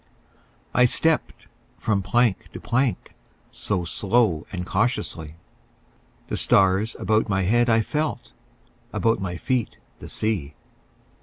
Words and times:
I 0.73 0.85
stepped 0.85 1.45
from 1.77 2.01
plank 2.01 2.51
to 2.53 2.59
plank 2.59 3.13
So 3.51 3.85
slow 3.85 4.47
and 4.51 4.65
cautiously; 4.65 5.35
The 6.25 6.37
stars 6.37 6.95
about 6.97 7.29
my 7.29 7.43
head 7.43 7.69
I 7.69 7.81
felt, 7.81 8.33
About 8.93 9.21
my 9.21 9.37
feet 9.37 9.77
the 9.99 10.09
sea. 10.09 10.55